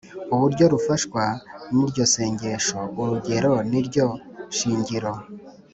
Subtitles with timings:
[0.35, 1.23] uburyo rufashwa
[1.73, 4.05] n’iryo sengesho: “urugo niryo
[4.57, 5.11] shingiro